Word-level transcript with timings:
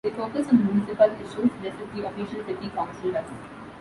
They 0.03 0.09
focus 0.09 0.47
on 0.47 0.65
municipal 0.65 1.11
issues, 1.11 1.51
just 1.61 1.79
as 1.79 1.89
the 1.95 2.07
official 2.07 2.43
City 2.43 2.69
Council 2.71 3.11
does. 3.11 3.25